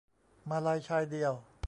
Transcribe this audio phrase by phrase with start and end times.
[0.49, 1.33] มาลัยชายเดียว